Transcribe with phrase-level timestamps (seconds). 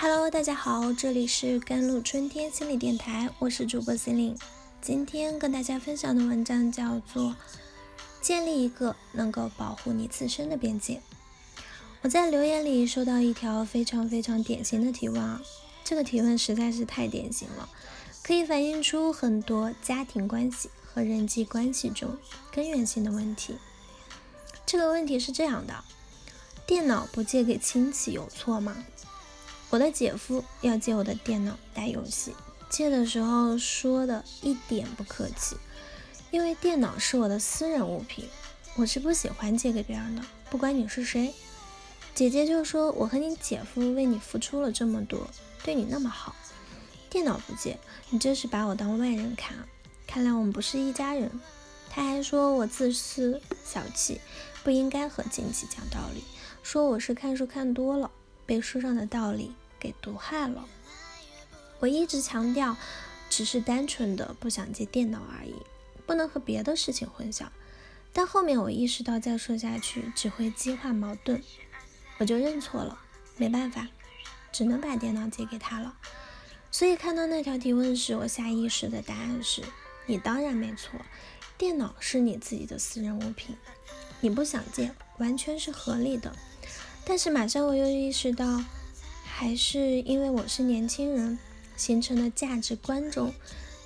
[0.00, 4.38] Hello，大家好，这里是甘露春天心理电台，我是主播心灵。
[4.80, 7.24] 今天跟大家分享的文章叫做
[8.20, 10.94] 《建立一个能够保护你自身的边界》。
[12.02, 15.42] 我在留言里收到一条非常非常典型的提问啊，
[15.82, 17.68] 这个提问实在是太典型了，
[18.22, 22.16] 可以反映出很多家庭关系和人际关系中
[22.52, 23.56] 根源性的问题。
[24.64, 25.82] 这个问题是这样的：
[26.68, 28.84] 电脑不借给亲戚有错吗？
[29.70, 32.32] 我的姐夫要借我的电脑打游戏，
[32.70, 35.56] 借的时候说的一点不客气，
[36.30, 38.26] 因为电脑是我的私人物品，
[38.76, 41.34] 我是不喜欢借给别人的，不管你是谁。
[42.14, 45.28] 姐姐就说我和你姐夫为你付出了这么多，
[45.62, 46.34] 对你那么好，
[47.10, 49.66] 电脑不借，你这是把我当外人看啊？
[50.06, 51.30] 看来我们不是一家人。
[51.90, 54.20] 他还说我自私小气，
[54.64, 56.24] 不应该和亲戚讲道理，
[56.62, 58.10] 说我是看书看多了。
[58.48, 60.66] 被书上的道理给毒害了。
[61.80, 62.74] 我一直强调，
[63.28, 65.54] 只是单纯的不想接电脑而已，
[66.06, 67.44] 不能和别的事情混淆。
[68.10, 71.42] 但后面我意识到再说下去只会激化矛盾，
[72.16, 72.98] 我就认错了，
[73.36, 73.86] 没办法，
[74.50, 75.94] 只能把电脑借给他了。
[76.70, 79.62] 所以看到那条提问时，我下意识的答案是：
[80.06, 80.98] 你当然没错，
[81.58, 83.54] 电脑是你自己的私人物品，
[84.22, 86.34] 你不想借完全是合理的。
[87.08, 88.62] 但是马上我又意识到，
[89.24, 91.38] 还是因为我是年轻人，
[91.74, 93.32] 形成的价值观中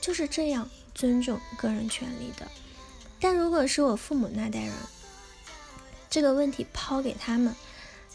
[0.00, 2.48] 就是这样尊重个人权利的。
[3.20, 4.72] 但如果是我父母那代人，
[6.10, 7.54] 这个问题抛给他们，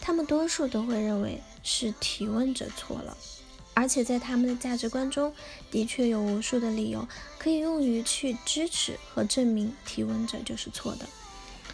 [0.01, 3.15] 他们多数都会认为是提问者错了，
[3.73, 5.33] 而且在他们的价值观中，
[5.71, 7.07] 的确有无数的理由
[7.39, 11.07] 可以用于去支持和证明提问者就是错的。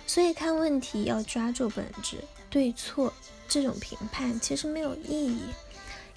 [0.05, 2.23] 所以看问题要抓住本质。
[2.53, 3.11] 对错
[3.47, 5.39] 这种评判其实没有意义，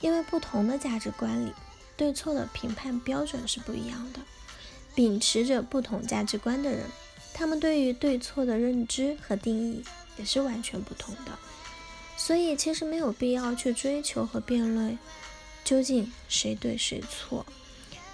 [0.02, 1.54] 因为不同的价值观里，
[1.96, 4.20] 对错的评判标准是不一样的。
[4.94, 6.82] 秉持着不同价值观的人，
[7.32, 9.82] 他们对于对错的认知和定义
[10.18, 11.32] 也是完全不同的。
[12.18, 14.98] 所以其实没有必要去追求和辩论
[15.64, 17.46] 究竟谁对谁错。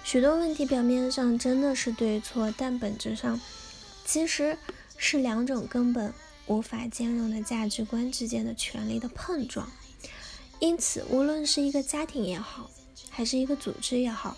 [0.05, 3.41] 许多问题表面上真的是对错，但本质上
[4.05, 4.57] 其实
[4.97, 6.13] 是两种根本。
[6.47, 9.71] 无法兼容的价值观之间的权力的碰撞，
[10.59, 12.69] 因此，无论是一个家庭也好，
[13.09, 14.35] 还是一个组织也好，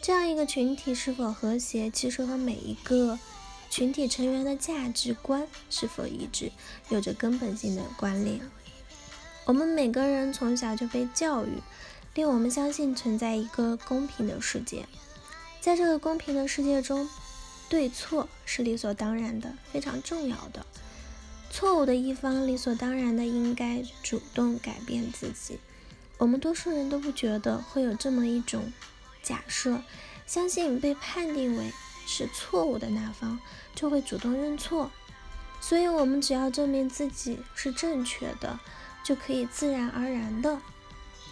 [0.00, 3.18] 这样一个群体是否和谐，其实和每一个
[3.68, 6.52] 群体成员的价值观是否一致
[6.88, 8.40] 有着根本性的关联。
[9.44, 11.60] 我们每个人从小就被教育，
[12.14, 14.86] 令我们相信存在一个公平的世界，
[15.60, 17.08] 在这个公平的世界中，
[17.68, 20.64] 对错是理所当然的，非常重要的。
[21.58, 25.58] 错误的一方理所当然的应该主动改变自己。
[26.16, 28.72] 我们多数人都不觉得会有这么一种
[29.24, 29.82] 假设，
[30.24, 31.72] 相信被判定为
[32.06, 33.40] 是错误的那方
[33.74, 34.92] 就会主动认错。
[35.60, 38.60] 所以，我们只要证明自己是正确的，
[39.02, 40.60] 就可以自然而然的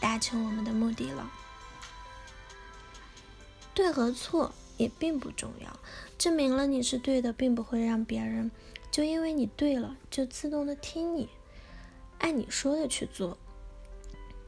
[0.00, 1.30] 达成我们的目的了。
[3.72, 5.78] 对和错也并不重要，
[6.18, 8.50] 证明了你是对的，并不会让别人。
[8.96, 11.28] 就因为你对了，就自动的听你，
[12.18, 13.36] 按你说的去做。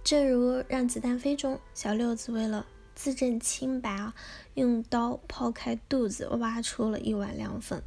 [0.02, 2.64] 正如《让子弹飞》中，小六子为了
[2.94, 4.14] 自证清白啊，
[4.54, 7.82] 用刀剖开肚子，挖出了一碗凉粉。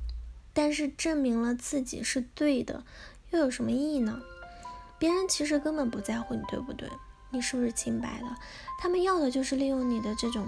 [0.54, 2.84] 但是证明了自己是对的，
[3.32, 4.22] 又有什么意义呢？
[5.00, 6.88] 别人其实根本不在乎你对不对，
[7.32, 8.28] 你是不是清白的。
[8.78, 10.48] 他们要的就是利用你的这种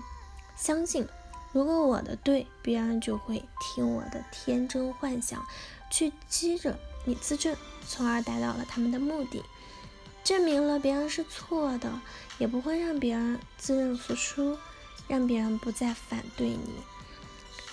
[0.56, 1.08] 相信，
[1.52, 5.44] 如果我的对，别人就会听我的天真幻想。
[5.94, 7.56] 去激着你自证，
[7.88, 9.44] 从而达到了他们的目的，
[10.24, 12.02] 证明了别人是错的，
[12.40, 14.58] 也不会让别人自认服输，
[15.08, 16.82] 让别人不再反对你。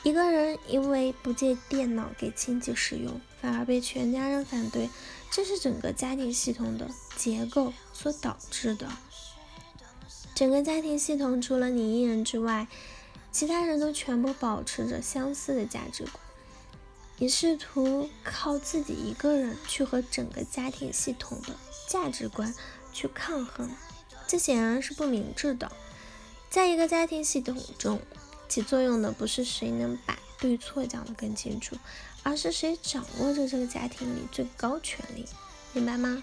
[0.03, 4.91] 一个人因为不借电脑给亲戚使用，反而被全家人反对，
[5.30, 8.86] 这是整个家庭系统的结构所导致的。
[10.34, 12.68] 整个家庭系统除了你一人之外，
[13.33, 16.15] 其他人都全部保持着相似的价值观。
[17.21, 21.55] 你试图靠自己一个人去和整个家庭系统的
[21.87, 22.55] 价值观
[22.95, 23.71] 去抗衡，
[24.27, 25.71] 这显然是不明智的。
[26.49, 28.01] 在一个家庭系统中，
[28.49, 31.77] 起作用的不是谁能把对错讲得更清楚，
[32.22, 35.27] 而是谁掌握着这个家庭里最高权力，
[35.75, 36.22] 明白吗？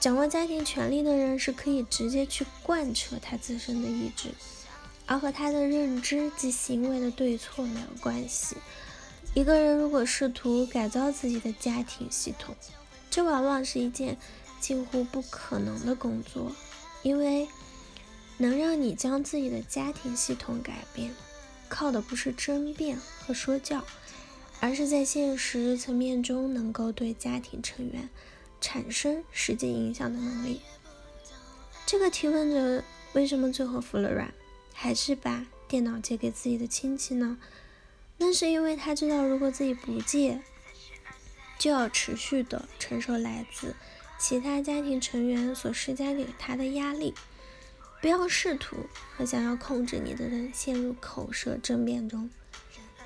[0.00, 4.30] 掌握家庭权力的人是可以直接去贯彻他自身的意志，
[5.04, 8.56] 而和他的认知及行为的对错没有关系。
[9.34, 12.54] 一个人如果试图改造自己的家庭系统，
[13.10, 14.16] 这往往是一件
[14.60, 16.52] 近乎不可能的工作，
[17.02, 17.48] 因为
[18.38, 21.12] 能让你将自己的家庭系统改变，
[21.68, 23.84] 靠的不是争辩和说教，
[24.60, 28.08] 而是在现实层面中能够对家庭成员
[28.60, 30.60] 产生实际影响的能力。
[31.84, 32.84] 这个提问者
[33.14, 34.32] 为什么最后服了软，
[34.72, 37.36] 还是把电脑借给自己的亲戚呢？
[38.24, 40.40] 正是因为他知道，如果自己不借，
[41.58, 43.76] 就要持续的承受来自
[44.18, 47.12] 其他家庭成员所施加给他的压力。
[48.00, 48.76] 不要试图
[49.14, 52.30] 和想要控制你的人陷入口舌争辩中，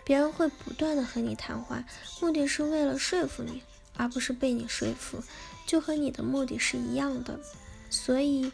[0.04, 1.84] 别人会不断的和你谈话，
[2.20, 3.64] 目的是为了说服你，
[3.96, 5.20] 而不是被你说服，
[5.66, 7.40] 就和你的目的是一样的。
[7.90, 8.52] 所以，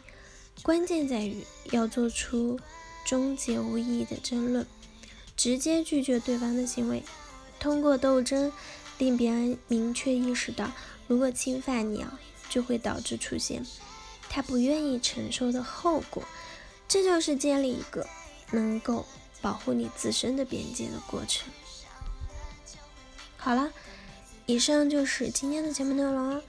[0.63, 2.59] 关键在于要做出
[3.05, 4.65] 终结无意义的争论，
[5.35, 7.03] 直接拒绝对方的行为，
[7.59, 8.51] 通过斗争
[8.97, 10.71] 令别人明确意识到，
[11.07, 13.65] 如果侵犯你啊，就会导致出现。
[14.29, 16.23] 他不愿意承受的后果，
[16.87, 18.07] 这就是建立一个
[18.51, 19.05] 能够
[19.41, 21.47] 保护你自身的边界的过程。
[23.37, 23.71] 好了，
[24.45, 26.41] 以上就是今天的节目内容了。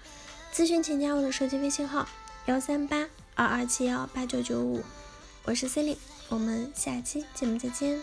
[0.52, 2.08] 咨询请加我的手机微信号：
[2.46, 4.82] 幺三八二二七幺八九九五，
[5.44, 5.98] 我是 c e l i n e
[6.28, 8.00] 我们下期节目再见。